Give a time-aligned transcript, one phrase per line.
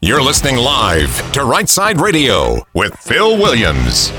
[0.00, 4.12] You're listening live to Right Side Radio with Phil Williams.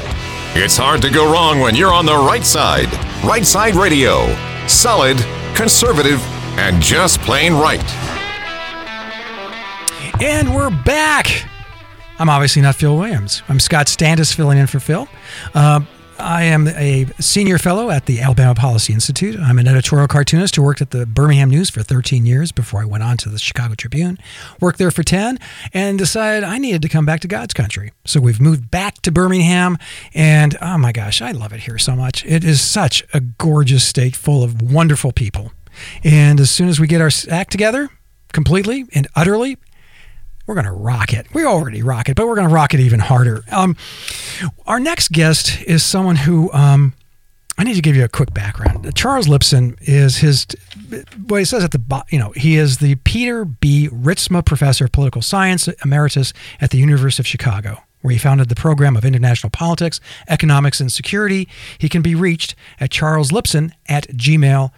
[0.54, 2.92] It's hard to go wrong when you're on the right side.
[3.24, 4.28] Right Side Radio.
[4.68, 5.18] Solid,
[5.56, 6.22] conservative,
[6.60, 7.82] and just plain right.
[10.22, 11.46] And we're back.
[12.20, 13.42] I'm obviously not Phil Williams.
[13.48, 15.08] I'm Scott Stantis filling in for Phil.
[15.54, 15.80] Uh,
[16.20, 19.40] I am a senior fellow at the Alabama Policy Institute.
[19.40, 22.86] I'm an editorial cartoonist who worked at the Birmingham News for 13 years before I
[22.86, 24.18] went on to the Chicago Tribune.
[24.60, 25.40] Worked there for 10
[25.74, 27.94] and decided I needed to come back to God's country.
[28.06, 29.78] So we've moved back to Birmingham,
[30.14, 32.26] and oh my gosh, I love it here so much.
[32.26, 35.54] It is such a gorgeous state full of wonderful people.
[36.04, 37.90] And as soon as we get our act together,
[38.34, 39.58] completely and utterly,
[40.50, 41.32] we're going to rock it.
[41.32, 43.44] We already rock it, but we're going to rock it even harder.
[43.52, 43.78] Um,
[44.66, 46.94] our next guest is someone who um,
[47.60, 48.96] I need to give you a quick background.
[48.96, 50.48] Charles Lipson is his,
[51.28, 53.90] what he says at the, you know, he is the Peter B.
[53.94, 58.56] Ritzma Professor of Political Science Emeritus at the University of Chicago where he founded the
[58.56, 61.50] program of international politics, economics, and security.
[61.80, 64.72] He can be reached at charleslipson at gmail.com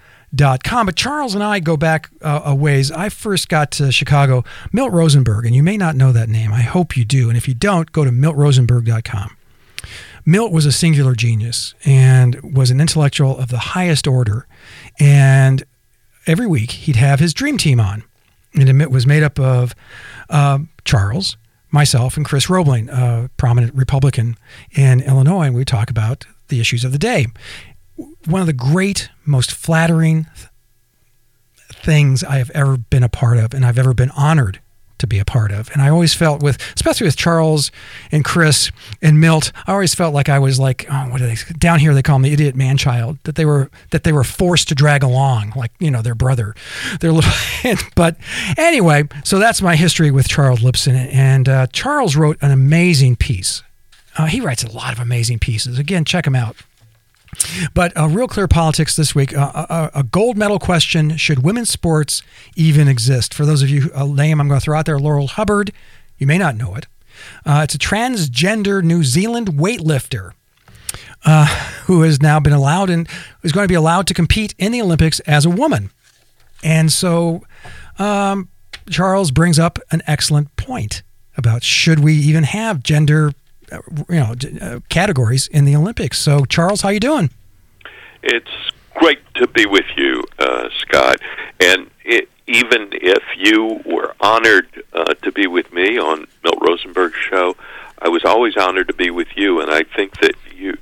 [0.64, 0.86] com.
[0.86, 2.92] But Charles and I go back uh, a ways.
[2.92, 6.54] I first got to Chicago, Milt Rosenberg, and you may not know that name.
[6.54, 7.30] I hope you do.
[7.30, 9.38] And if you don't, go to miltrosenberg.com.
[10.26, 14.48] Milt was a singular genius and was an intellectual of the highest order.
[15.00, 15.64] And
[16.28, 18.04] every week he'd have his dream team on.
[18.54, 19.74] And it was made up of
[20.30, 21.38] uh, Charles,
[21.72, 24.38] myself, and Chris Robling, a prominent Republican
[24.72, 25.46] in Illinois.
[25.46, 27.28] And we talk about the issues of the day
[28.26, 30.28] one of the great, most flattering
[31.72, 34.60] things I have ever been a part of, and I've ever been honored
[35.02, 35.70] to be a part of.
[35.74, 37.72] And I always felt with, especially with Charles
[38.12, 41.36] and Chris and Milt, I always felt like I was like, oh, what are they
[41.58, 41.94] down here?
[41.94, 43.18] They call me idiot man child.
[43.24, 46.56] That they were that they were forced to drag along, like you know their brother,
[47.02, 47.32] their little.
[47.96, 48.16] but
[48.58, 50.96] anyway, so that's my history with Charles Lipson.
[51.12, 53.64] And uh, Charles wrote an amazing piece.
[54.18, 55.80] Uh, he writes a lot of amazing pieces.
[55.80, 56.56] Again, check him out.
[57.74, 59.36] But uh, real clear politics this week.
[59.36, 62.22] Uh, a, uh, uh, a, gold medal question: Should women's sports
[62.56, 63.34] even exist?
[63.34, 65.72] For those of you, a name I'm going to throw out there: Laurel Hubbard.
[66.18, 66.88] You may not know it.
[67.46, 70.32] Uh, it's a transgender New Zealand weightlifter
[71.26, 71.46] uh,
[71.86, 73.08] who has now been allowed and
[73.44, 75.92] is going to be allowed to compete in the Olympics as a woman.
[76.64, 77.44] And so,
[77.98, 78.50] um,
[78.90, 81.04] Charles brings up an excellent point
[81.38, 83.32] about should we even have gender
[84.10, 86.18] you know uh, categories in the Olympics.
[86.20, 87.30] So, Charles, how you doing?
[88.24, 88.52] It's
[88.96, 91.20] great to be with you, uh, Scott.
[91.60, 97.18] And it, even if you were honored uh, to be with me on Milt Rosenberg's
[97.18, 97.56] show,
[98.00, 99.62] I was always honored to be with you.
[99.62, 100.78] And I think that you,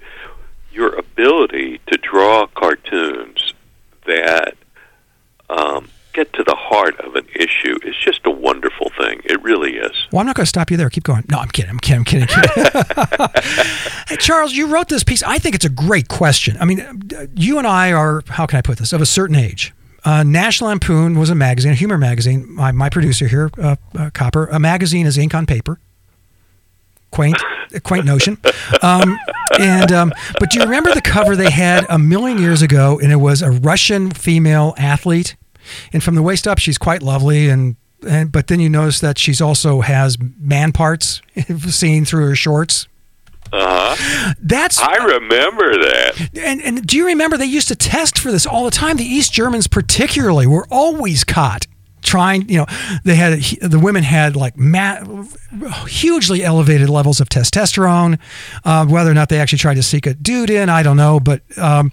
[0.72, 3.53] your ability to draw cartoons
[4.05, 4.55] that
[5.49, 8.38] um, get to the heart of an issue is just a.
[9.39, 9.91] It really is.
[10.11, 10.89] Well, I'm not going to stop you there.
[10.89, 11.23] Keep going.
[11.29, 11.72] No, I'm kidding.
[11.72, 12.00] I'm kidding.
[12.00, 12.27] I'm kidding.
[12.27, 12.72] Kidding.
[14.09, 15.23] hey, Charles, you wrote this piece.
[15.23, 16.57] I think it's a great question.
[16.59, 16.83] I mean,
[17.35, 19.73] you and I are, how can I put this, of a certain age.
[20.03, 22.51] Uh, National Lampoon was a magazine, a humor magazine.
[22.53, 25.79] My, my producer here, uh, uh, Copper, a magazine is ink on paper.
[27.11, 27.38] Quaint,
[27.83, 28.38] quaint notion.
[28.81, 29.17] Um,
[29.57, 32.99] and um, but do you remember the cover they had a million years ago?
[33.01, 35.35] And it was a Russian female athlete
[35.94, 37.49] and from the waist up, she's quite lovely.
[37.49, 37.75] And,
[38.07, 41.21] and but then you notice that she's also has man parts
[41.69, 42.87] seen through her shorts.
[43.51, 44.33] Uh huh.
[44.41, 46.29] That's I remember that.
[46.35, 48.97] And and do you remember they used to test for this all the time?
[48.97, 51.65] The East Germans, particularly, were always caught
[52.01, 52.47] trying.
[52.49, 52.65] You know,
[53.03, 55.25] they had the women had like ma-
[55.87, 58.19] hugely elevated levels of testosterone.
[58.63, 61.19] Uh, whether or not they actually tried to seek a dude in, I don't know.
[61.19, 61.91] But um,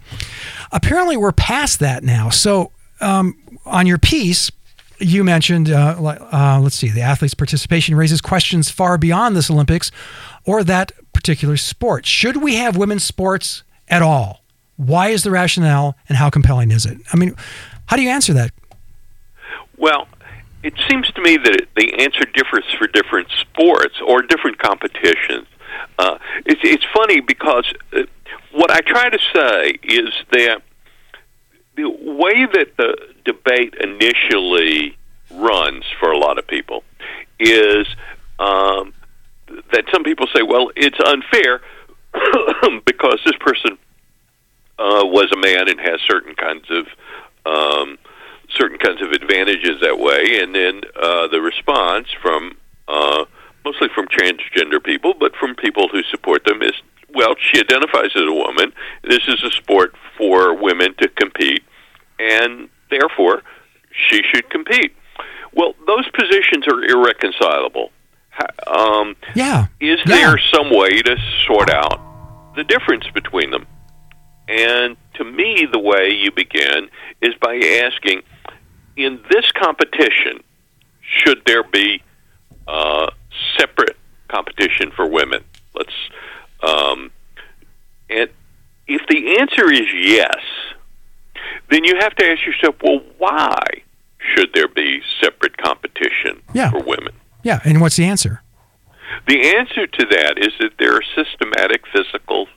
[0.73, 2.29] apparently, we're past that now.
[2.31, 4.51] So um, on your piece,
[4.99, 5.97] you mentioned, uh,
[6.33, 9.91] uh, let's see, the athlete's participation raises questions far beyond this Olympics
[10.45, 12.07] or that particular sport.
[12.07, 14.43] Should we have women's sports at all?
[14.77, 16.99] Why is the rationale and how compelling is it?
[17.13, 17.35] I mean,
[17.87, 18.53] how do you answer that?
[19.79, 20.09] Well,
[20.63, 25.47] it seems to me that the answer differs for different sports or different competitions.
[25.99, 28.03] Uh, it's, it's funny because uh,
[28.53, 30.63] what I try to say is that
[31.77, 34.97] the way that the debate initially
[35.31, 36.83] runs for a lot of people
[37.39, 37.87] is
[38.39, 38.95] um,
[39.73, 41.61] that some people say, well, it's unfair
[42.85, 43.79] because this person
[44.79, 46.87] uh, was a man and has certain kinds of
[47.47, 47.99] um,
[48.51, 52.57] certain kinds of advantages that way, and then uh, the response from
[52.89, 53.25] uh,
[53.65, 56.73] mostly from transgender people, but from people who support them is,
[57.15, 58.73] well, she identifies as a woman.
[59.03, 61.63] This is a sport for women to compete,
[62.19, 63.43] and therefore
[63.91, 64.95] she should compete.
[65.53, 67.91] Well, those positions are irreconcilable.
[68.67, 69.67] Um, yeah.
[69.81, 70.17] Is yeah.
[70.17, 71.17] there some way to
[71.47, 73.67] sort out the difference between them?
[74.49, 76.89] And to me, the way you begin
[77.21, 78.23] is by asking,
[78.97, 80.43] in this competition,
[81.01, 82.03] should there be
[82.69, 83.11] uh,
[83.59, 83.97] separate
[84.29, 85.43] competition for women?
[85.75, 85.95] Let's,
[86.63, 87.11] um,
[88.09, 88.31] and
[88.87, 90.41] if the answer is yes,
[91.71, 93.59] then you have to ask yourself, well, why
[94.19, 96.71] should there be separate competition yeah.
[96.71, 97.15] for women?
[97.43, 98.43] Yeah, and what's the answer?
[99.29, 102.49] The answer to that is that there are systematic physical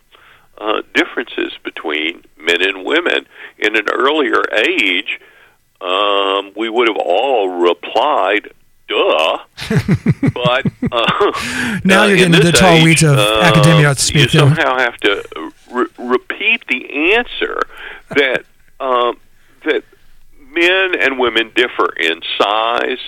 [0.58, 3.26] uh, differences between men and women.
[3.58, 5.20] In an earlier age,
[5.82, 8.54] um, we would have all replied,
[8.90, 9.38] "Duh,"
[10.34, 14.34] but uh, now you're getting the tall weeds of uh, academia speak.
[14.34, 17.62] You somehow have to re- repeat the answer
[18.10, 18.44] that
[18.80, 19.20] um,
[19.66, 19.84] that
[20.52, 23.00] men and women differ in size,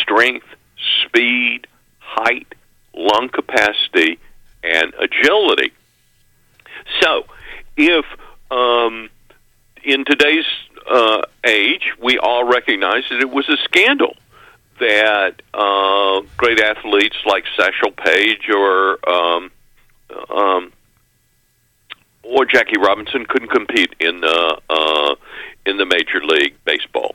[0.00, 0.46] strength,
[1.04, 1.66] speed,
[1.98, 2.54] height,
[2.94, 4.18] lung capacity,
[4.62, 5.72] and agility.
[7.00, 7.24] So,
[7.76, 8.04] if
[8.50, 9.08] um,
[9.82, 10.46] in today's
[10.90, 14.16] uh, age we all recognize that it was a scandal
[14.78, 19.50] that uh, great athletes like Satchel Paige or um,
[20.34, 20.72] um,
[22.22, 25.14] or Jackie Robinson couldn't compete in the uh,
[25.66, 27.14] in the Major League Baseball,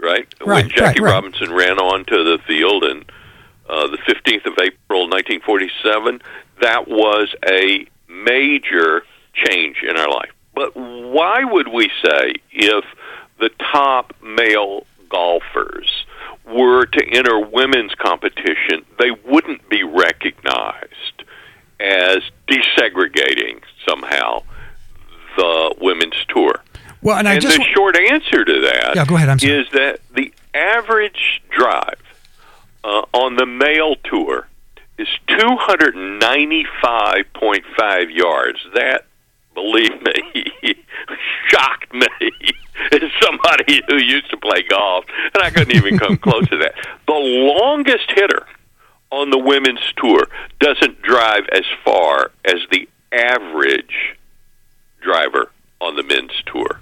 [0.00, 0.26] right?
[0.40, 1.12] Right, when Jackie right, right.
[1.14, 3.04] Robinson ran onto the field in
[3.68, 6.22] uh, the 15th of April, 1947,
[6.60, 9.02] that was a major
[9.34, 10.30] change in our life.
[10.54, 12.84] But why would we say if
[13.38, 16.06] the top male golfers
[16.48, 21.24] were to enter women's competition, they wouldn't be recognized
[21.80, 22.18] as
[22.48, 24.42] desegregating somehow
[25.36, 26.62] the women's tour?
[27.02, 29.60] Well, and I and just the short answer to that Yeah, go ahead, I'm sorry.
[29.60, 32.00] is that the average drive
[32.82, 34.48] uh, on the male tour
[34.98, 38.58] is 295.5 yards.
[38.74, 39.04] That,
[39.54, 40.44] believe me,
[41.48, 42.06] shocked me
[42.92, 45.04] as somebody who used to play golf,
[45.34, 46.74] and I couldn't even come close to that.
[47.06, 48.46] The longest hitter
[49.10, 50.28] on the women's tour
[50.60, 54.16] doesn't drive as far as the average
[55.00, 55.50] driver
[55.80, 56.80] on the men's tour.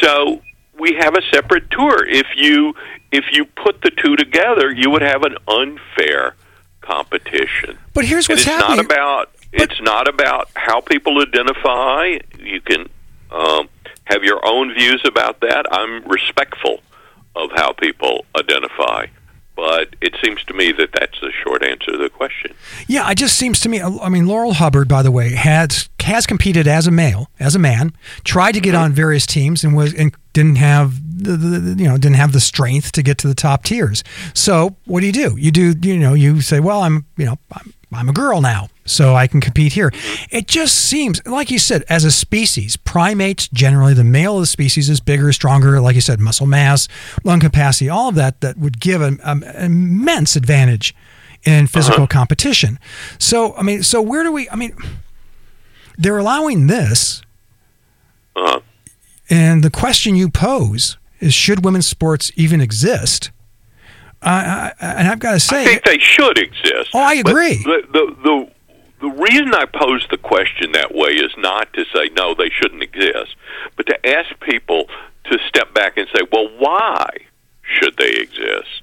[0.00, 0.40] So
[0.78, 2.06] we have a separate tour.
[2.08, 2.74] If you
[3.12, 6.36] if you put the two together, you would have an unfair
[6.80, 7.76] competition.
[7.92, 8.76] But here's And what's it's happening.
[8.76, 12.18] not about it's not about how people identify.
[12.38, 12.88] You can
[13.30, 13.68] um,
[14.04, 15.66] have your own views about that.
[15.70, 16.80] I'm respectful
[17.36, 19.06] of how people identify,
[19.56, 22.54] but it seems to me that that's the short answer to the question.
[22.86, 23.80] Yeah, it just seems to me.
[23.80, 27.58] I mean, Laurel Hubbard, by the way, has has competed as a male, as a
[27.58, 27.92] man,
[28.24, 31.96] tried to get on various teams and was and didn't have the, the you know
[31.96, 34.02] didn't have the strength to get to the top tiers.
[34.34, 35.36] So what do you do?
[35.38, 38.68] You do you know you say, well, I'm you know I'm, I'm a girl now,
[38.90, 39.92] so I can compete here.
[40.30, 44.46] It just seems like you said, as a species, primates generally the male of the
[44.46, 46.88] species is bigger, stronger, like you said, muscle mass,
[47.24, 50.94] lung capacity, all of that that would give an, um, immense advantage
[51.44, 52.78] in physical competition.
[53.18, 54.48] So, I mean, so where do we?
[54.50, 54.74] I mean,
[55.96, 57.22] they're allowing this,
[58.36, 58.60] Uh,
[59.28, 63.30] and the question you pose is: Should women's sports even exist?
[64.22, 66.90] I, and I've got to say, I think they should exist.
[66.92, 67.56] Oh, I agree.
[67.62, 68.50] The, the the
[69.00, 72.82] the reason I pose the question that way is not to say no, they shouldn't
[72.82, 73.36] exist,
[73.76, 74.86] but to ask people
[75.24, 77.08] to step back and say, well, why
[77.62, 78.82] should they exist?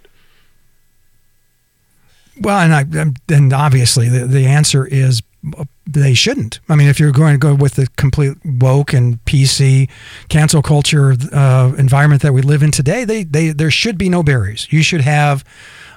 [2.41, 5.21] well, and I, um, and obviously the, the answer is
[5.57, 6.59] uh, they shouldn't.
[6.69, 9.89] I mean, if you're going to go with the complete woke and PC
[10.29, 14.23] cancel culture uh, environment that we live in today, they, they there should be no
[14.23, 14.67] barriers.
[14.71, 15.43] You should have,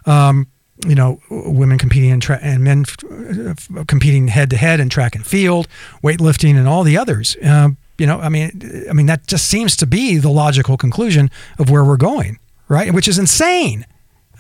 [0.07, 0.47] um,
[0.87, 5.15] you know, women competing in tra- and men uh, competing head to head in track
[5.15, 5.69] and field,
[6.03, 7.37] weightlifting, and all the others.
[7.37, 11.31] Uh, you know, I mean, I mean that just seems to be the logical conclusion
[11.59, 12.93] of where we're going, right?
[12.95, 13.87] Which is insane.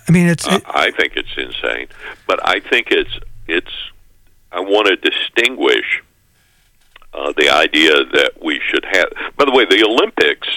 [0.09, 1.89] I mean, it's it, I I think it's insane,
[2.27, 3.73] but I think it's it's.
[4.53, 6.03] I want to distinguish
[7.15, 9.37] uh, the idea that we should have.
[9.37, 10.49] By the way, the Olympics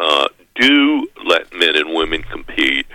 [0.00, 2.86] uh, do let men and women compete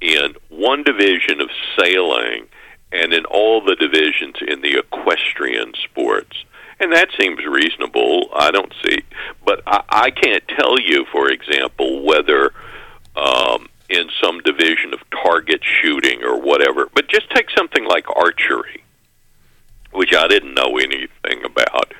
[0.00, 1.48] in one division of
[1.78, 2.46] sailing
[2.92, 6.44] and in all the divisions in the equestrian sports.
[6.78, 8.28] And that seems reasonable.
[8.34, 9.02] I don't see,
[9.44, 12.52] but I, I can't tell you, for example, whether
[13.16, 16.88] um, in some division of target shooting or whatever.
[16.94, 18.84] But just take something like archery,
[19.92, 21.92] which I didn't know anything about.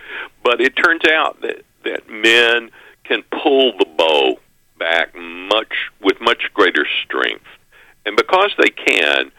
[0.43, 2.71] But it turns out that that men
[3.05, 4.39] can pull the bow
[4.79, 7.47] back much with much greater strength,
[8.07, 9.31] and because they can,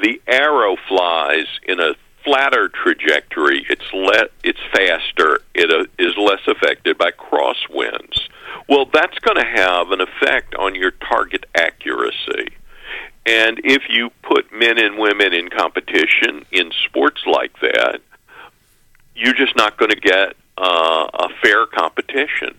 [0.00, 6.40] the arrow flies in a flatter trajectory, it's le- it's faster, it uh, is less
[6.46, 8.20] affected by crosswinds.
[8.68, 12.48] Well, that's going to have an effect on your target accuracy.
[13.26, 18.00] And if you put men and women in competition in sports like that,
[19.14, 22.56] you're just not going to get uh, a fair competition.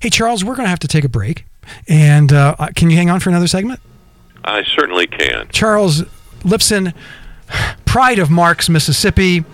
[0.00, 1.44] Hey, Charles, we're going to have to take a break.
[1.88, 3.80] And uh, can you hang on for another segment?
[4.44, 5.48] I certainly can.
[5.48, 6.02] Charles
[6.40, 6.94] Lipson,
[7.84, 9.44] pride of Marks, Mississippi,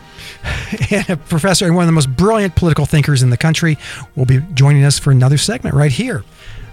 [0.91, 3.77] and a professor and one of the most brilliant political thinkers in the country,
[4.17, 6.25] will be joining us for another segment right here.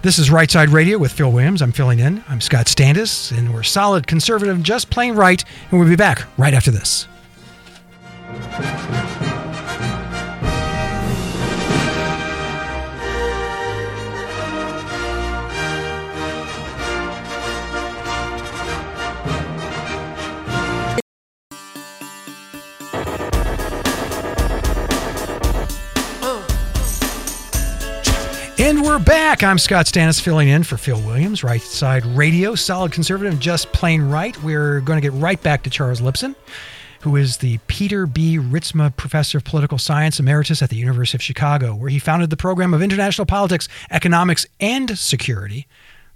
[0.02, 1.62] This is Right Side Radio with Phil Williams.
[1.62, 2.22] I'm filling in.
[2.28, 5.42] I'm Scott Stantis, and we're solid, conservative, just plain right.
[5.70, 7.08] And we'll be back right after this.
[28.66, 29.44] And we're back.
[29.44, 34.02] I'm Scott Stantis filling in for Phil Williams, Right Side Radio, solid conservative, just plain
[34.02, 34.36] right.
[34.42, 36.34] We're going to get right back to Charles Lipson,
[37.02, 38.38] who is the Peter B.
[38.38, 42.36] Ritzma Professor of Political Science Emeritus at the University of Chicago, where he founded the
[42.36, 45.68] program of International Politics, Economics, and Security,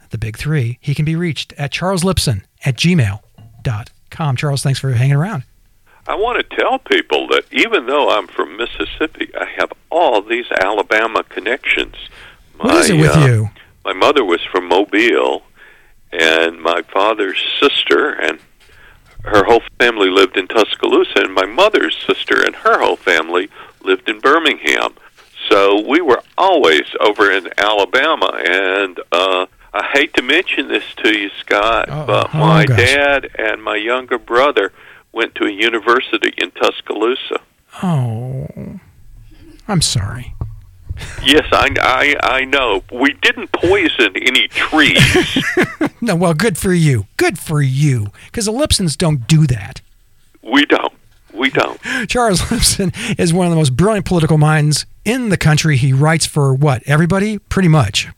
[0.09, 0.79] the big three.
[0.81, 4.37] He can be reached at charleslipson at gmail.com.
[4.37, 5.45] Charles, thanks for hanging around.
[6.09, 10.47] I want to tell people that even though I'm from Mississippi, I have all these
[10.61, 11.95] Alabama connections.
[12.61, 13.51] What is it with uh, you?
[13.85, 15.43] My mother was from Mobile,
[16.13, 18.39] and my father's sister and
[19.25, 23.49] her whole family lived in Tuscaloosa, and my mother's sister and her whole family
[23.83, 24.95] lived in Birmingham.
[25.49, 31.17] So we were always over in Alabama, and uh, I hate to mention this to
[31.19, 32.07] you, Scott, Uh-oh.
[32.07, 32.79] but Oh, my gosh.
[32.79, 34.73] dad and my younger brother
[35.13, 37.41] went to a university in Tuscaloosa.
[37.83, 38.47] Oh,
[39.69, 40.35] I'm sorry.
[41.23, 42.83] Yes, I, I, I know.
[42.93, 44.99] We didn't poison any trees.
[46.03, 47.07] No, well, good for you.
[47.19, 48.07] Good for you.
[48.27, 49.83] Because the Lipsons don't do that.
[50.43, 50.95] we don't.
[51.35, 51.79] We don't.
[52.09, 55.77] Charles Lipson is one of the most brilliant political minds in the country.
[55.77, 56.83] He writes for what?
[56.87, 57.39] Everybody?
[57.39, 58.09] Pretty much.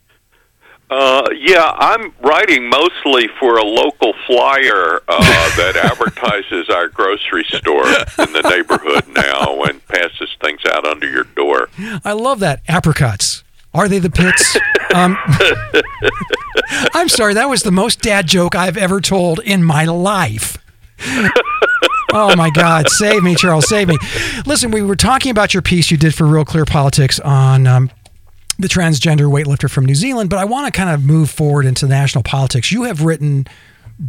[0.95, 7.87] Uh, yeah, I'm writing mostly for a local flyer uh, that advertises our grocery store
[7.87, 11.69] in the neighborhood now and passes things out under your door.
[12.05, 12.61] I love that.
[12.67, 13.43] Apricots.
[13.73, 14.55] Are they the pits?
[14.93, 15.17] um,
[16.93, 20.59] I'm sorry, that was the most dad joke I've ever told in my life.
[22.13, 23.97] oh my God, save me, Charles, save me.
[24.45, 27.89] Listen, we were talking about your piece you did for Real Clear Politics on um,
[28.63, 31.85] the transgender weightlifter from New Zealand, but I want to kind of move forward into
[31.85, 32.71] national politics.
[32.71, 33.45] You have written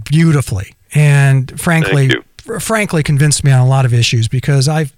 [0.04, 4.94] beautifully and frankly, fr- frankly convinced me on a lot of issues because I've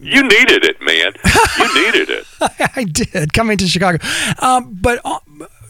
[0.00, 1.12] You needed it, man.
[1.58, 2.26] You needed it.
[2.76, 3.98] I did coming to Chicago.
[4.40, 5.18] Um, but uh,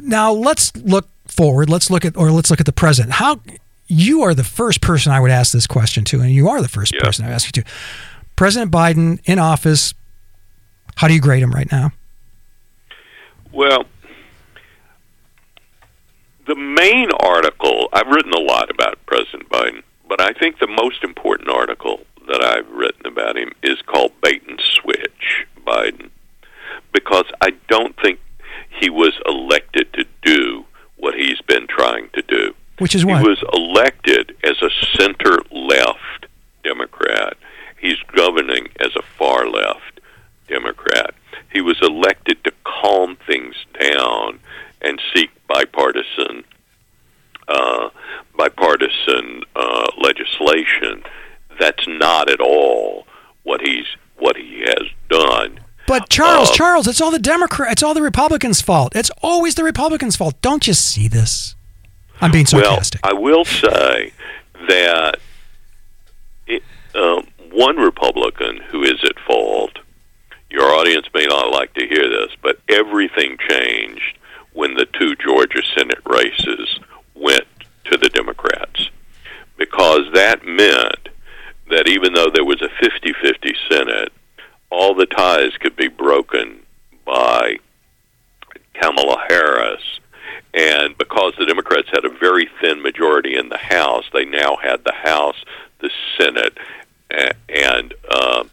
[0.01, 1.71] now let's look forward.
[1.71, 3.11] Let's look at, or let's look at the present.
[3.13, 3.41] How
[3.87, 6.69] you are the first person I would ask this question to, and you are the
[6.69, 7.01] first Yeah.
[7.03, 7.69] person I would ask you to.
[8.37, 9.95] President Biden in office.
[10.97, 11.93] How do you grade him right now?
[13.53, 13.85] Well,
[16.47, 21.05] the main article, I've written a lot about President Biden, but I think the most
[21.05, 26.11] important article that I've written about him is called Bait and Switch Biden,
[26.93, 28.21] because I don't think
[28.71, 30.65] he was elected to do
[30.97, 32.55] what he's been trying to do.
[32.79, 33.21] Which is what?
[33.21, 36.27] He was elected as a center left
[36.65, 37.37] Democrat.
[37.79, 40.01] He's governing as a far left
[40.49, 41.15] Democrat.
[41.53, 44.41] He was elected to calm things down
[44.81, 46.45] and seek bipartisan
[47.49, 47.89] uh,
[48.37, 51.03] bipartisan uh, legislation.
[51.59, 53.07] That's not at all
[53.43, 53.87] what he's
[54.19, 55.61] what he has done.
[55.87, 58.95] But Charles, Uh, Charles, it's all the Democrat, it's all the Republicans' fault.
[58.97, 60.41] It's always the Republicans' fault.
[60.43, 61.55] Don't you see this?
[62.21, 63.01] I'm being sarcastic.
[63.05, 64.13] Well, I will say
[64.69, 65.19] that
[66.47, 66.63] it,
[66.95, 69.79] um, one Republican who is at fault,
[70.51, 74.19] your audience may not like to hear this, but everything changed
[74.53, 76.81] when the two Georgia Senate races
[77.15, 77.47] went
[77.85, 78.91] to the Democrats.
[79.57, 81.09] Because that meant
[81.71, 84.13] that even though there was a 50 50 Senate,
[84.71, 86.61] all the ties could be broken
[87.05, 87.59] by
[88.75, 90.01] Kamala Harris.
[90.55, 94.85] And because the Democrats had a very thin majority in the House, they now had
[94.85, 95.37] the House,
[95.81, 96.57] the Senate,
[97.49, 98.45] and uh,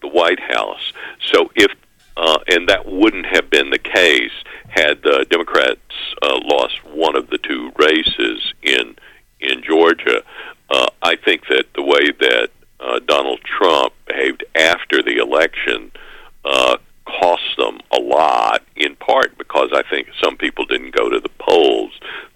[0.00, 0.92] the White House.
[1.32, 1.72] So if
[2.16, 4.32] uh, and that wouldn't have been the case
[4.68, 5.80] had the Democrats
[6.22, 8.96] uh, lost one of the two races in
[9.40, 10.22] in Georgia.
[10.70, 12.48] Uh, I think that the way that
[12.80, 15.90] uh, Donald Trump behaved after the election
[16.44, 21.20] uh, cost them a lot, in part because I think some people didn't go to
[21.20, 21.92] the polls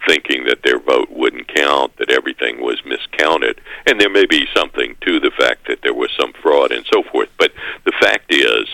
[0.07, 3.61] thinking that their vote wouldn't count, that everything was miscounted.
[3.87, 7.03] And there may be something to the fact that there was some fraud and so
[7.11, 7.29] forth.
[7.39, 7.53] But
[7.85, 8.67] the fact is,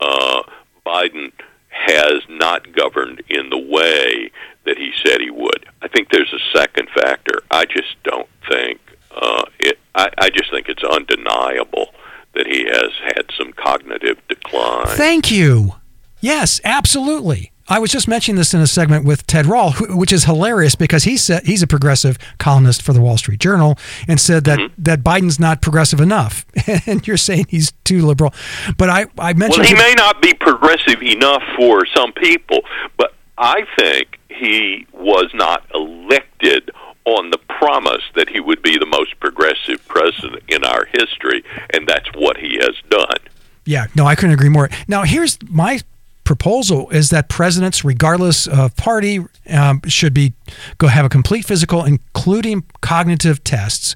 [0.00, 0.42] uh,
[0.86, 1.32] Biden
[1.68, 4.30] has not governed in the way
[4.64, 5.66] that he said he would.
[5.82, 7.42] I think there's a second factor.
[7.50, 8.80] I just don't think
[9.14, 9.78] uh, it.
[9.94, 11.88] I, I just think it's undeniable
[12.34, 14.86] that he has had some cognitive decline.
[14.88, 15.74] Thank you.
[16.20, 17.50] Yes, absolutely.
[17.68, 20.74] I was just mentioning this in a segment with Ted Rall, who, which is hilarious
[20.74, 24.58] because he said he's a progressive columnist for the Wall Street Journal and said that,
[24.58, 24.82] Mm-hmm.
[24.82, 26.44] that Biden's not progressive enough,
[26.86, 28.34] and you're saying he's too liberal.
[28.76, 32.58] But I I mentioned Well, he to- may not be progressive enough for some people,
[32.96, 36.70] but I think he was not elected
[37.16, 41.86] on the promise that he would be the most progressive president in our history, and
[41.86, 43.18] that's what he has done.
[43.64, 44.70] Yeah, no, I couldn't agree more.
[44.88, 45.80] Now, here's my
[46.24, 50.32] proposal: is that presidents, regardless of party, um, should be
[50.78, 53.94] go have a complete physical, including cognitive tests,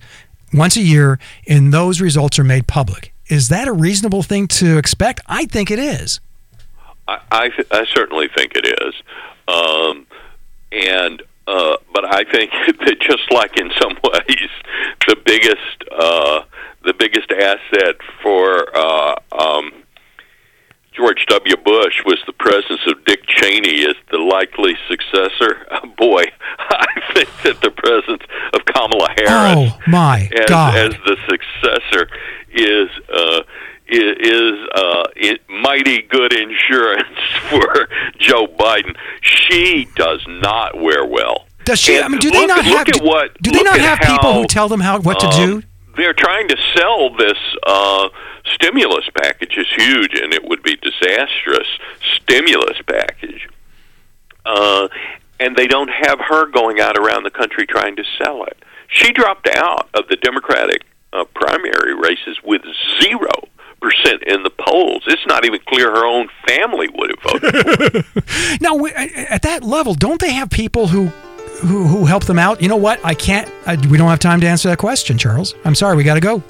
[0.53, 1.19] once a year,
[1.49, 3.13] and those results are made public.
[3.29, 5.21] Is that a reasonable thing to expect?
[5.27, 6.21] I think it is.
[7.09, 8.95] I, I, I certainly think it is,
[9.49, 10.07] um,
[10.73, 14.51] and uh, but I think that just like in some ways,
[15.07, 16.45] the biggest uh,
[16.85, 19.73] the biggest asset for uh, um,
[20.93, 21.57] George W.
[21.57, 25.67] Bush was the presence of Dick Cheney as the likely successor.
[25.97, 26.25] boy,
[26.59, 28.23] I think that the presence
[28.53, 30.77] of Kamala Harris Oh my as, God!
[30.77, 32.09] as the successor
[32.53, 33.43] is uh,
[33.87, 37.09] is, is uh, it mighty good insurance
[37.51, 37.89] for
[38.19, 38.97] Joe Biden.
[39.21, 41.47] She does not wear well.
[41.65, 41.97] Does she?
[41.97, 42.87] And I mean, do they look- not have?
[42.87, 45.63] do, what- do they not have people who tell them how what to um, do?
[45.97, 48.09] They're trying to sell this uh,
[48.55, 51.69] stimulus package is huge, and it would be disastrous
[52.17, 53.49] stimulus package.
[54.45, 54.89] Uh,
[55.41, 58.57] and they don't have her going out around the country trying to sell it.
[58.89, 62.63] She dropped out of the Democratic uh, primary races with
[63.01, 63.31] zero
[63.85, 65.03] percent in the polls.
[65.07, 68.05] It's not even clear her own family would have voted.
[68.61, 71.07] Now, at that level, don't they have people who
[71.61, 72.63] who, who help them out?
[72.63, 72.99] You know what?
[73.05, 73.51] I can't.
[73.67, 75.55] I, we don't have time to answer that question, Charles.
[75.65, 75.97] I'm sorry.
[75.97, 76.43] We got to go.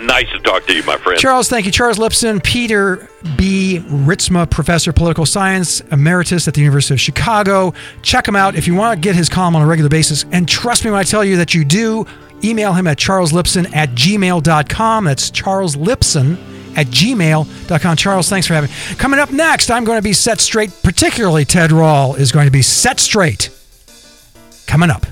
[0.00, 1.18] nice to talk to you, my friend.
[1.18, 1.72] Charles, thank you.
[1.72, 3.82] Charles Lipson, Peter B.
[3.88, 7.72] Ritzma, professor of political science, emeritus at the University of Chicago.
[8.02, 10.24] Check him out if you want to get his column on a regular basis.
[10.32, 12.06] And trust me when I tell you that you do,
[12.44, 15.04] email him at charleslipson at gmail.com.
[15.04, 16.36] That's Charles Lipson
[16.76, 17.96] at gmail.com.
[17.96, 18.76] Charles, thanks for having me.
[18.96, 22.52] Coming up next, I'm going to be set straight, particularly Ted Rall is going to
[22.52, 23.50] be set straight.
[24.66, 25.06] Coming up.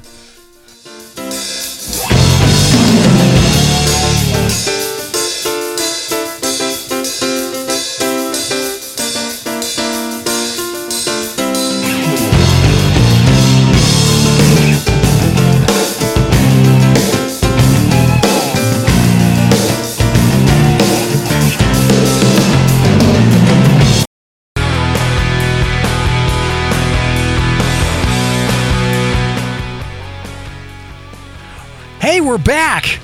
[32.32, 32.98] We're back.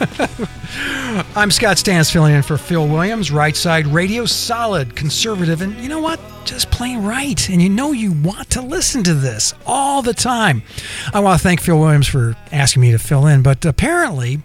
[1.36, 5.88] I'm Scott Stantis filling in for Phil Williams, Right Side Radio, solid, conservative, and you
[5.88, 6.18] know what?
[6.44, 7.48] Just plain right.
[7.48, 10.64] And you know you want to listen to this all the time.
[11.14, 14.42] I want to thank Phil Williams for asking me to fill in, but apparently,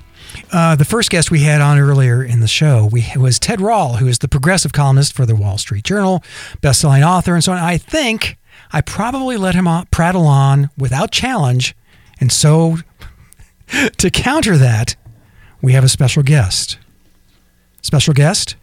[0.53, 3.95] uh, the first guest we had on earlier in the show we, was Ted Rall,
[3.95, 6.23] who is the progressive columnist for the Wall Street Journal,
[6.62, 7.57] best-selling author, and so on.
[7.57, 8.38] I think
[8.71, 11.75] I probably let him on, prattle on without challenge,
[12.19, 12.77] and so
[13.97, 14.95] to counter that,
[15.62, 16.77] we have a special guest.
[17.81, 18.55] Special guest?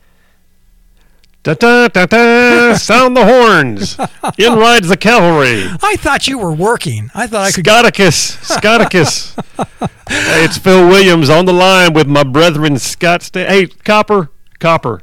[1.44, 2.74] Da da da da!
[2.74, 3.96] Sound the horns!
[4.38, 5.64] In rides the cavalry.
[5.82, 7.10] I thought you were working.
[7.14, 7.64] I thought I could.
[7.64, 9.34] Scoticus, Scoticus.
[10.08, 13.22] hey, it's Phil Williams on the line with my brethren Scott.
[13.22, 15.00] Sta- hey, Copper, Copper.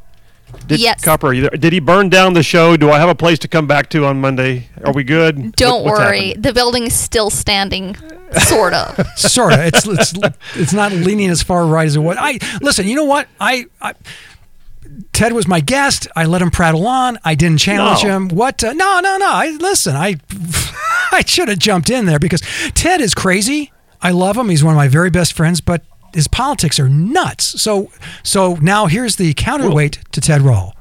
[0.67, 1.03] Did, Yes.
[1.03, 1.51] Copper, are you there?
[1.51, 2.75] did he burn down the show?
[2.77, 4.69] Do I have a place to come back to on Monday?
[4.83, 5.53] Are we good?
[5.55, 6.43] Don't What- worry, happened?
[6.43, 7.95] the building's still standing,
[8.39, 9.05] sort of.
[9.17, 9.59] sort of.
[9.59, 10.13] It's, it's
[10.55, 12.17] it's not leaning as far right as it was.
[12.19, 12.87] I listen.
[12.87, 13.27] You know what?
[13.39, 13.93] I, I
[15.13, 16.07] Ted was my guest.
[16.15, 17.17] I let him prattle on.
[17.25, 18.09] I didn't challenge No.
[18.15, 18.27] him.
[18.29, 18.63] What?
[18.63, 19.29] Uh, no, no, no.
[19.29, 19.95] I listen.
[19.95, 20.17] I
[21.11, 22.41] I should have jumped in there because
[22.73, 23.71] Ted is crazy.
[24.01, 24.49] I love him.
[24.49, 25.83] He's one of my very best friends, but
[26.15, 27.61] his politics are nuts.
[27.61, 27.91] So
[28.23, 30.74] so now here's the counterweight to Ted Rall.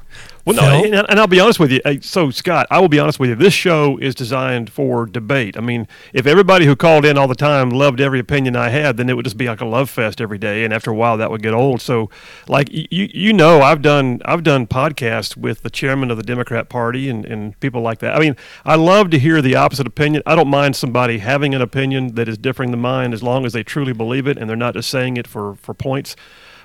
[0.44, 1.80] Well, no, and, and I'll be honest with you.
[2.02, 3.36] So, Scott, I will be honest with you.
[3.36, 5.56] This show is designed for debate.
[5.56, 8.98] I mean, if everybody who called in all the time loved every opinion I had,
[8.98, 11.16] then it would just be like a love fest every day, and after a while,
[11.16, 11.80] that would get old.
[11.80, 12.10] So,
[12.46, 16.68] like you, you know, I've done I've done podcasts with the chairman of the Democrat
[16.68, 18.14] Party and, and people like that.
[18.14, 20.22] I mean, I love to hear the opposite opinion.
[20.26, 23.54] I don't mind somebody having an opinion that is differing than mine, as long as
[23.54, 26.16] they truly believe it and they're not just saying it for for points.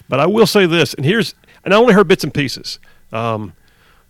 [0.09, 2.79] But I will say this, and here's, and I only heard bits and pieces.
[3.13, 3.53] Um,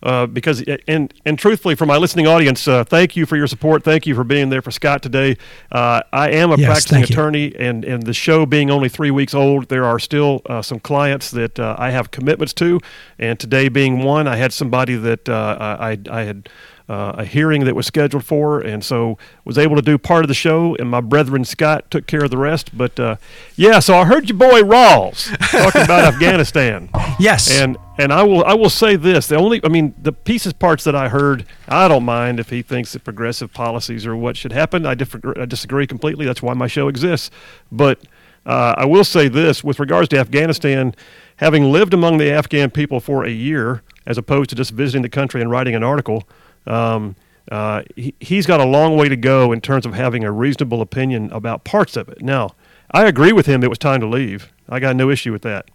[0.02, 3.82] uh, because and and truthfully, for my listening audience, uh, thank you for your support.
[3.84, 5.36] Thank you for being there for Scott today.
[5.70, 7.04] Uh, I am a Yes, practicing you.
[7.04, 10.80] attorney, and and the show being only three weeks old, there are still uh, some
[10.80, 12.80] clients that uh, I have commitments to,
[13.18, 16.48] and today being one, I had somebody that uh, I I had.
[16.90, 20.28] Uh, a hearing that was scheduled for, and so was able to do part of
[20.28, 22.76] the show, and my brethren Scott took care of the rest.
[22.76, 23.14] But uh,
[23.54, 26.90] yeah, so I heard your boy Rawls talking about Afghanistan.
[27.20, 27.60] Yes.
[27.60, 30.82] And and I will I will say this: the only I mean the pieces parts
[30.82, 34.50] that I heard, I don't mind if he thinks that progressive policies are what should
[34.50, 34.84] happen.
[34.84, 36.26] I, differ, I disagree completely.
[36.26, 37.30] That's why my show exists.
[37.70, 38.00] But
[38.44, 40.96] uh, I will say this: with regards to Afghanistan,
[41.36, 45.08] having lived among the Afghan people for a year, as opposed to just visiting the
[45.08, 46.26] country and writing an article.
[46.66, 47.16] Um,
[47.50, 50.80] uh, he, he's got a long way to go in terms of having a reasonable
[50.82, 52.22] opinion about parts of it.
[52.22, 52.50] Now,
[52.90, 53.62] I agree with him.
[53.64, 54.52] It was time to leave.
[54.68, 55.68] I got no issue with that.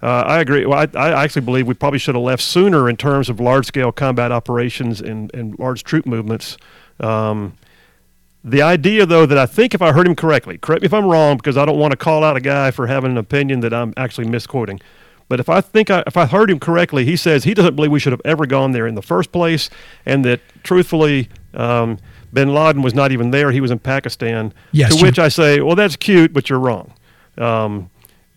[0.00, 0.64] Uh, I agree.
[0.64, 3.66] Well, I, I actually believe we probably should have left sooner in terms of large
[3.66, 6.56] scale combat operations and, and large troop movements.
[7.00, 7.54] Um,
[8.44, 11.06] the idea, though, that I think if I heard him correctly, correct me if I'm
[11.06, 13.74] wrong, because I don't want to call out a guy for having an opinion that
[13.74, 14.80] I'm actually misquoting.
[15.28, 17.90] But if I think I, if I heard him correctly, he says he doesn't believe
[17.90, 19.68] we should have ever gone there in the first place,
[20.06, 21.98] and that truthfully, um,
[22.32, 24.54] Bin Laden was not even there; he was in Pakistan.
[24.72, 26.94] Yes, to which I say, well, that's cute, but you're wrong.
[27.36, 27.90] Um,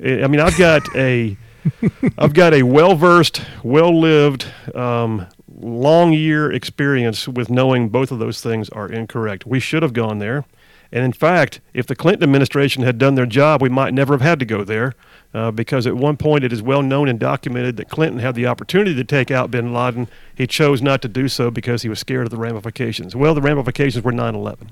[0.04, 1.38] I I mean, I've got a,
[2.18, 5.28] I've got a well-versed, well-lived, um,
[5.60, 9.46] long-year experience with knowing both of those things are incorrect.
[9.46, 10.46] We should have gone there,
[10.92, 14.22] and in fact, if the Clinton administration had done their job, we might never have
[14.22, 14.94] had to go there,
[15.34, 18.46] uh, because at one point it is well known and documented that Clinton had the
[18.46, 20.08] opportunity to take out Bin Laden.
[20.36, 23.16] He chose not to do so because he was scared of the ramifications.
[23.16, 24.70] Well, the ramifications were 9/11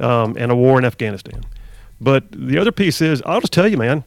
[0.00, 1.44] um, and a war in Afghanistan.
[2.00, 4.04] But the other piece is, I'll just tell you, man,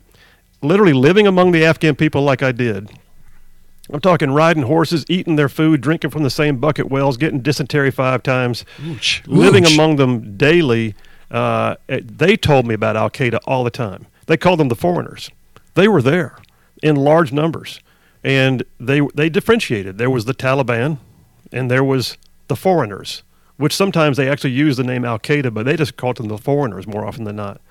[0.62, 2.90] literally living among the Afghan people like I did.
[3.92, 7.90] I'm talking riding horses, eating their food, drinking from the same bucket wells, getting dysentery
[7.90, 9.26] five times, Ooch.
[9.26, 9.74] living Ooch.
[9.74, 10.94] among them daily.
[11.32, 14.08] Uh, they told me about Al Qaeda all the time.
[14.26, 15.30] They called them the foreigners.
[15.76, 16.38] They were there
[16.82, 17.80] in large numbers,
[18.24, 19.98] and they they differentiated.
[19.98, 20.98] There was the Taliban,
[21.52, 23.24] and there was the foreigners,
[23.58, 26.38] which sometimes they actually use the name Al Qaeda, but they just called them the
[26.38, 27.62] foreigners more often than not.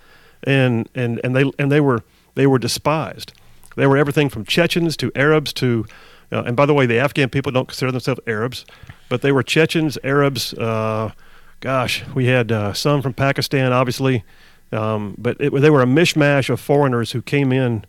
[0.44, 2.03] And and and they and they were
[2.35, 3.33] they were despised.
[3.77, 5.87] They were everything from Chechens to Arabs to,
[6.33, 8.66] uh, and by the way, the Afghan people don't consider themselves Arabs,
[9.09, 10.53] but they were Chechens, Arabs.
[10.55, 11.12] Uh,
[11.61, 14.25] gosh, we had uh, some from Pakistan, obviously,
[14.73, 17.85] um, but it, they were a mishmash of foreigners who came in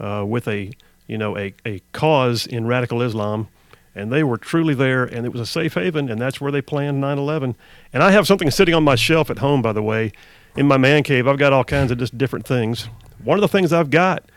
[0.00, 0.72] uh, with a,
[1.06, 3.48] you know, a, a cause in radical Islam,
[3.94, 6.60] and they were truly there, and it was a safe haven, and that's where they
[6.62, 7.54] planned 9/11.
[7.92, 10.12] And I have something sitting on my shelf at home, by the way,
[10.56, 11.28] in my man cave.
[11.28, 12.88] I've got all kinds of just different things.
[13.22, 14.28] One of the things I've got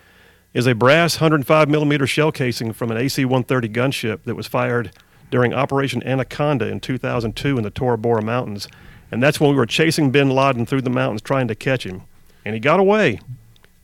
[0.53, 4.91] is a brass 105 millimeter shell casing from an AC-130 gunship that was fired
[5.31, 8.67] during Operation Anaconda in 2002 in the Tora Bora Mountains,
[9.11, 12.01] and that's when we were chasing Bin Laden through the mountains trying to catch him,
[12.45, 13.19] and he got away.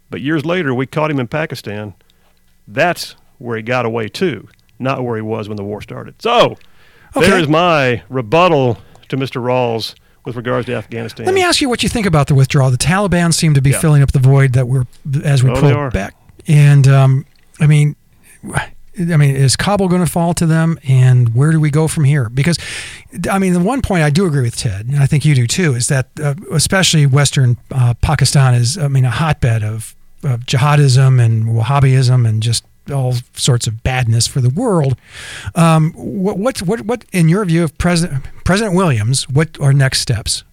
[0.10, 1.94] But years later, we caught him in Pakistan.
[2.68, 4.48] That's where he got away to,
[4.80, 6.22] not where he was when the war started.
[6.22, 6.58] So,
[7.16, 7.42] there Okay.
[7.42, 8.78] is my rebuttal
[9.10, 9.42] to Mr.
[9.42, 11.26] Rawls with regards to Afghanistan.
[11.26, 12.72] Let me ask you what you think about the withdrawal.
[12.72, 13.80] The Taliban seem to be Yeah.
[13.80, 14.86] filling up the void that we're
[15.24, 16.16] as we Oh, pull back.
[16.48, 17.26] And um,
[17.60, 17.96] I mean,
[19.00, 22.04] I mean, is Kabul going to fall to them, and where do we go from
[22.04, 22.30] here?
[22.30, 22.60] Because,
[23.30, 25.48] I mean, the one point I do agree with Ted, and I think you do
[25.48, 30.42] too, is that uh, especially Western uh, Pakistan is, I mean, a hotbed of, of
[30.42, 34.96] jihadism and Wahhabism and just all sorts of badness for the world.
[35.56, 40.02] Um, what, what, what, what, in your view of President President Williams, what are next
[40.02, 40.44] steps?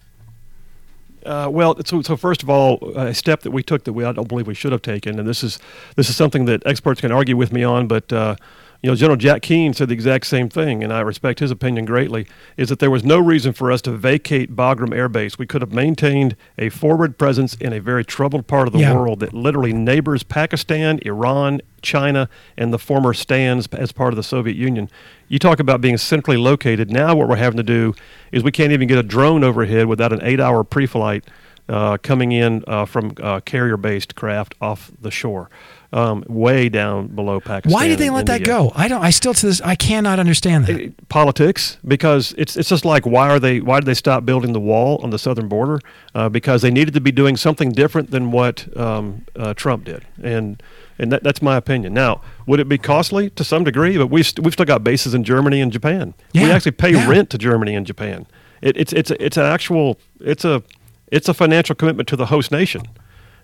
[1.25, 4.11] Uh, well, so, so first of all, a step that we took that we I
[4.11, 5.59] don't believe we should have taken, and this is
[5.95, 8.35] this is something that experts can argue with me on, but uh,
[8.81, 11.85] you know, General Jack Keane said the exact same thing, and I respect his opinion
[11.85, 12.25] greatly.
[12.57, 15.37] Is that there was no reason for us to vacate Bagram Air Base.
[15.37, 18.95] We could have maintained a forward presence in a very troubled part of the Yeah.
[18.95, 24.23] world that literally neighbors Pakistan, Iran, China, and the former stands as part of the
[24.23, 24.89] Soviet Union.
[25.27, 26.89] You talk about being centrally located.
[26.91, 27.93] Now, what we're having to do
[28.31, 31.23] is we can't even get a drone overhead without an eight-hour pre-flight
[31.69, 35.49] uh, coming in uh, from uh, carrier-based craft off the shore,
[35.93, 37.73] um, way down below Pakistan.
[37.73, 38.71] Why did they let that go?
[38.75, 39.03] I don't.
[39.03, 39.61] I still to this.
[39.61, 40.79] I cannot understand that.
[40.79, 44.53] It- politics because it's it's just like why are they why did they stop building
[44.53, 45.77] the wall on the southern border
[46.15, 50.05] uh, because they needed to be doing something different than what um, uh, Trump did
[50.23, 50.63] and
[50.97, 54.23] and that, that's my opinion now would it be costly to some degree but we
[54.23, 57.09] st- we've still got bases in Germany and Japan we actually pay yeah.
[57.09, 58.25] rent to Germany and Japan
[58.61, 60.63] it, it's it's it's an actual it's a
[61.07, 62.83] it's a financial commitment to the host nation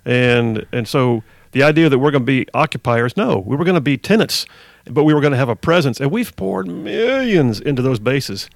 [0.05, 1.21] and and so
[1.57, 4.45] the idea that we're going to be occupiers, no, we were going to be tenants,
[4.85, 8.49] but we were going to have a presence, and we've poured millions into those bases,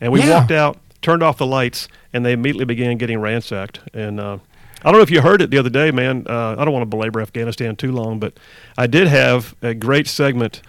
[0.00, 0.38] and we Yeah.
[0.40, 3.80] walked out, turned off the lights, and they immediately began getting ransacked.
[3.94, 4.38] And uh,
[4.82, 6.24] I don't know if you heard it the other day, man.
[6.28, 8.32] Uh, I don't want to belabor Afghanistan too long, but
[8.76, 10.60] I did have a great segment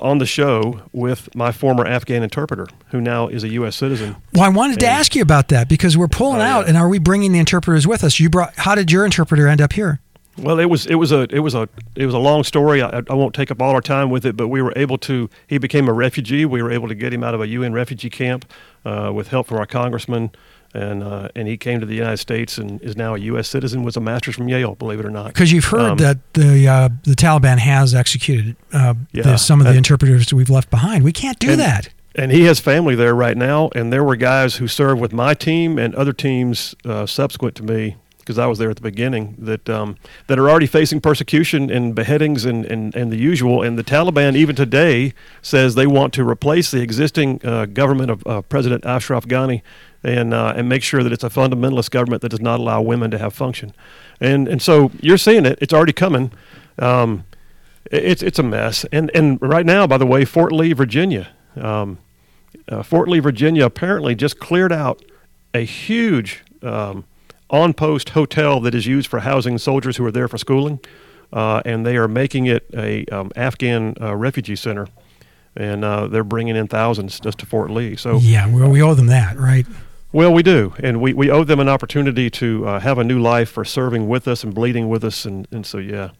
[0.00, 3.76] on the show with my former Afghan interpreter, who now is a U.S.
[3.76, 4.16] citizen.
[4.32, 6.88] Well, I wanted to ask you about that because we're pulling Oh, out, and are
[6.88, 8.18] we bringing the interpreters with us?
[8.18, 8.54] You brought.
[8.56, 10.00] How did your interpreter end up here?
[10.38, 12.82] Well, it was it was a it was a it was a long story.
[12.82, 15.30] I, I won't take up all our time with it, but we were able to.
[15.46, 16.44] He became a refugee.
[16.44, 18.44] We were able to get him out of a UN refugee camp
[18.84, 20.32] uh, with help from our congressman,
[20.74, 23.46] and uh, and he came to the United States and is now a U.S.
[23.48, 23.84] citizen.
[23.84, 25.28] Was a master's from Yale, believe it or not.
[25.28, 29.60] Because you've heard Um, that the uh, the Taliban has executed uh, Yeah, the, some
[29.60, 31.04] of the interpreters we've left behind.
[31.04, 31.90] We can't do and- that.
[32.16, 35.34] And he has family there right now, and there were guys who served with my
[35.34, 39.36] team and other teams uh, subsequent to me, because I was there at the beginning,
[39.38, 43.62] that um, that are already facing persecution and beheadings and, and, and the usual.
[43.62, 48.26] And the Taliban, even today, says they want to replace the existing uh, government of
[48.26, 49.62] uh, President Ashraf Ghani
[50.02, 53.10] and uh, and make sure that it's a fundamentalist government that does not allow women
[53.10, 53.72] to have function.
[54.20, 56.32] And and so you're seeing it; it's already coming.
[56.78, 57.24] Um,
[57.90, 58.84] it's it's a mess.
[58.92, 61.98] And and right now, by the way, Fort Lee, Virginia, um,
[62.68, 65.02] uh, Fort Lee, Virginia, apparently just cleared out
[65.54, 67.04] a huge um,
[67.50, 70.80] on-post hotel that is used for housing soldiers who are there for schooling,
[71.32, 74.88] uh, and they are making it a um, Afghan uh, refugee center,
[75.56, 77.96] and uh, they're bringing in thousands just to Fort Lee.
[77.96, 78.18] So.
[78.18, 79.66] Yeah, well, we owe them that, right?
[80.12, 83.18] Well, we do, and we, we owe them an opportunity to uh, have a new
[83.18, 86.10] life for serving with us and bleeding with us, and, and so yeah.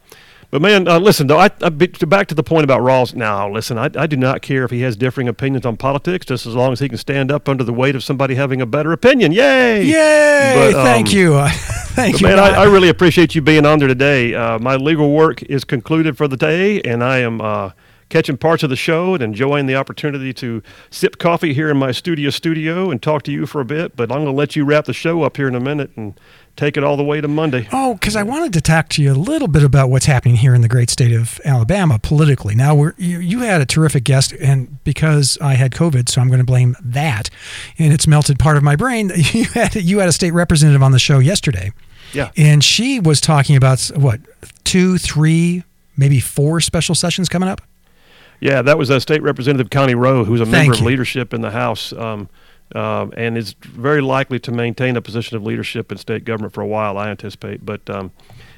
[0.51, 3.13] But man, uh, listen though, I, I be- back to the point about Rawls.
[3.13, 6.45] Now, listen, I, I do not care if he has differing opinions on politics, just
[6.45, 8.91] as long as he can stand up under the weight of somebody having a better
[8.91, 9.31] opinion.
[9.31, 9.83] Yay!
[9.83, 10.71] Yay!
[10.73, 11.35] But, Thank um, you.
[11.35, 11.49] Uh,
[11.95, 12.27] thank you.
[12.27, 14.33] man, I, I really appreciate you being on there today.
[14.33, 17.71] Uh, my legal work is concluded for the day, and I am uh,
[18.15, 21.91] catching parts of the show and enjoying the opportunity to sip coffee here in my
[21.91, 23.93] studio studio and talk to you for a bit.
[23.97, 26.17] But I'm going to let you wrap the show up here in a minute and
[26.55, 27.67] take it all the way to Monday.
[27.73, 30.55] Oh, because I wanted to talk to you a little bit about what's happening here
[30.55, 32.55] in the great state of Alabama politically.
[32.55, 36.27] Now, we're, you, you had a terrific guest, and because I had COVID, so I'm
[36.27, 37.29] going to blame that,
[37.77, 39.11] and it's melted part of my brain.
[39.33, 41.73] You had you had a state representative on the show yesterday,
[42.13, 42.31] Yeah.
[42.37, 44.21] and she was talking about what
[44.63, 45.65] two, three,
[45.97, 47.59] maybe four special sessions coming up.
[48.39, 51.41] Yeah, that was uh, State Representative Connie Rowe, who's a Thank member of leadership in
[51.41, 52.29] the House, um,
[52.73, 56.61] um, and is very likely to maintain a position of leadership in state government for
[56.61, 57.65] a while, I anticipate.
[57.65, 58.11] But um,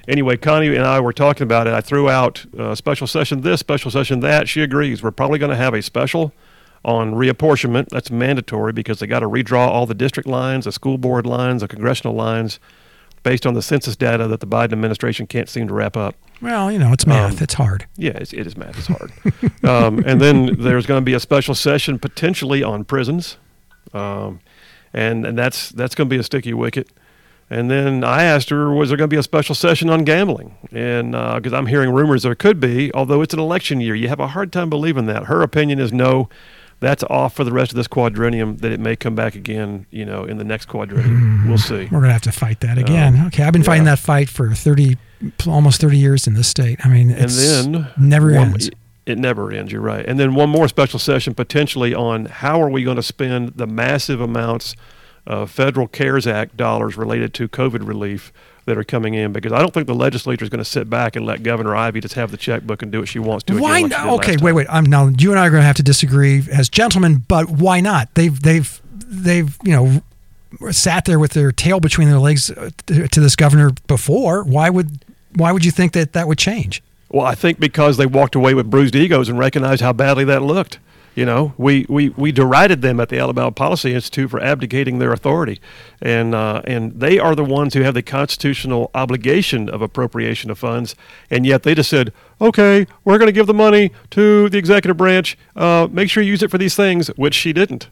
[0.07, 1.73] anyway, Connie and I were talking about it.
[1.73, 4.49] I threw out uh, special session this, special session that.
[4.49, 5.03] She agrees.
[5.03, 6.33] We're probably going to have a special
[6.85, 7.89] on reapportionment.
[7.89, 11.61] That's mandatory because they got to redraw all the district lines, the school board lines,
[11.61, 12.59] the congressional lines,
[13.23, 16.15] based on the census data that the Biden administration can't seem to wrap up.
[16.41, 17.37] Well, you know, it's math.
[17.37, 17.87] Um, it's hard.
[17.97, 18.77] Yeah, it's, it is math.
[18.77, 19.11] It's hard.
[19.63, 23.37] um, and then there's going to be a special session potentially on prisons,
[23.93, 24.39] um,
[24.93, 26.89] and and that's that's going to be a sticky wicket.
[27.49, 30.55] And then I asked her, was there going to be a special session on gambling?
[30.73, 34.19] And because I'm hearing rumors there could be, although it's an election year, you have
[34.19, 35.25] a hard time believing that.
[35.25, 36.27] Her opinion is no.
[36.79, 38.59] That's off for the rest of this quadrennium.
[38.61, 41.19] That it may come back again, you know, in the next quadrennium.
[41.19, 41.49] Mm-hmm.
[41.49, 41.83] We'll see.
[41.85, 43.19] We're going to have to fight that again.
[43.19, 44.97] Um, okay, I've been fighting that fight for 30,
[45.47, 46.79] almost 30 years in this state.
[46.85, 48.69] I mean, and it's then never one- ends.
[49.07, 49.71] It never ends.
[49.71, 50.05] You're right.
[50.05, 53.65] And then one more special session potentially on how are we going to spend the
[53.65, 54.75] massive amounts
[55.25, 58.33] of federal CARES Act dollars related to COVID relief
[58.67, 61.15] that are coming in because I don't think the legislature is going to sit back
[61.15, 63.59] and let Governor Ivey just have the checkbook and do what she wants to.
[63.59, 63.81] Why?
[63.81, 64.03] like she not?
[64.03, 64.67] did Okay, wait, wait.
[64.69, 65.07] I'm now.
[65.07, 68.13] You and I are going to have to disagree as gentlemen, but why not?
[68.13, 73.07] They've they've they've you know sat there with their tail between their legs uh, to
[73.07, 74.43] to this governor before.
[74.43, 75.03] Why would
[75.33, 76.83] why would you think that that would change?
[77.09, 80.41] Well, I think because they walked away with bruised egos and recognized how badly that
[80.41, 80.79] looked.
[81.17, 85.11] You know, we, we, we derided them at the Alabama Policy Institute for abdicating their
[85.11, 85.59] authority,
[85.99, 90.59] and uh, and they are the ones who have the constitutional obligation of appropriation of
[90.59, 90.95] funds,
[91.31, 94.95] and yet they just said, okay, we're going to give the money to the executive
[94.95, 95.39] branch.
[95.55, 97.89] Uh, make sure you use it for these things, which she didn't.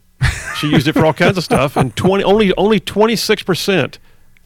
[0.59, 3.97] She used it for all kinds of stuff, and twenty only only twenty six percent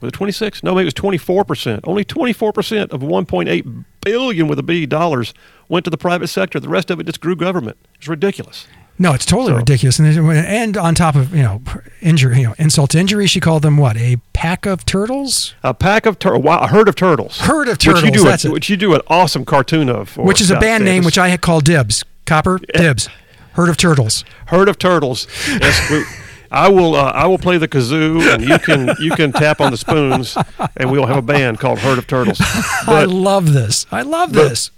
[0.02, 0.64] Was it 26?
[0.64, 1.82] No, maybe it was 24 percent.
[1.88, 5.34] Only 24 percent of 1.8 billion with a B dollars
[5.68, 6.60] went to the private sector.
[6.60, 7.78] The rest of it just grew government.
[7.96, 8.66] It's ridiculous.
[9.02, 9.98] No, it's totally So- ridiculous.
[10.00, 11.62] And, and on top of you know
[12.02, 15.74] injury, you know insult to injury, she called them what a pack of turtles, A
[15.74, 17.40] pack of tur- wow, a herd of turtles.
[17.40, 18.04] Herd of turtles.
[18.04, 18.52] Which you do, that's a, it.
[18.52, 20.10] which you do an awesome cartoon of.
[20.10, 22.04] For which is a band name which I had called Dibs.
[22.26, 23.08] Copper Dibs,
[23.54, 24.24] herd of turtles.
[24.48, 25.28] herd of turtles.
[25.48, 26.04] Yes, we,
[26.52, 26.96] I will.
[26.96, 30.38] Uh, I will play the kazoo, and you can you can tap on the spoons,
[30.78, 32.40] and we'll have a band called Herd of Turtles.
[32.88, 33.86] I love this.
[33.92, 34.72] I love but- this.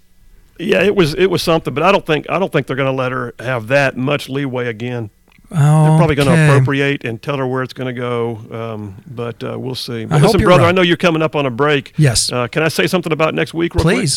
[0.59, 1.73] yeah, it was it was something.
[1.73, 4.27] But I don't think I don't think they're going to let her have that much
[4.29, 5.09] leeway again.
[5.53, 6.47] Oh, They're probably going to okay.
[6.47, 8.37] appropriate and tell her where it's going to go.
[8.51, 10.05] Um, but uh, we'll see.
[10.05, 10.69] But I listen, brother, right.
[10.69, 11.93] I know you're coming up on a break.
[11.97, 12.31] Yes.
[12.31, 14.09] Uh, can I say something about next week, real quick?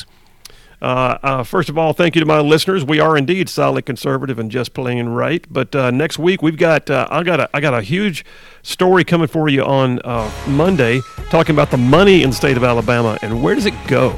[0.84, 2.84] Uh, uh, first of all, thank you to my listeners.
[2.84, 5.42] We are indeed solid conservative and just plain right.
[5.50, 8.22] But uh, next week we've got uh, I got a I got a huge
[8.62, 12.64] story coming for you on uh, Monday, talking about the money in the state of
[12.64, 14.14] Alabama and where does it go.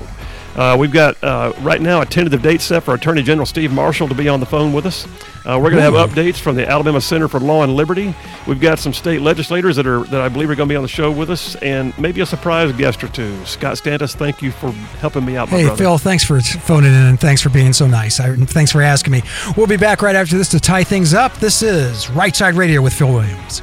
[0.56, 4.08] Uh, we've got uh, right now a tentative date set for Attorney General Steve Marshall
[4.08, 5.06] to be on the phone with us.
[5.44, 8.14] Uh, we're going to have updates from the Alabama Center for Law and Liberty.
[8.48, 10.82] We've got some state legislators that are that I believe are going to be on
[10.82, 13.44] the show with us, and maybe a surprise guest or two.
[13.44, 15.76] Scott Stantis, thank you for helping me out, Hey, brother.
[15.76, 18.18] Phil, thanks for phoning in and thanks for being so nice.
[18.18, 19.22] I, and thanks for asking me.
[19.56, 21.34] We'll be back right after this to tie things up.
[21.34, 23.62] This is Right Side Radio with Phil Williams.